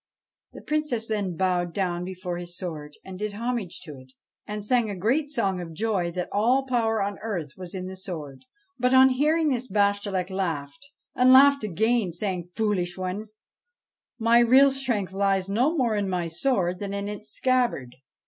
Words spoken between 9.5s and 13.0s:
Bashtchelik laughed, and laughed again, saying,' Foolish